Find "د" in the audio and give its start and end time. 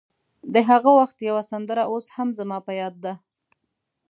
0.53-0.55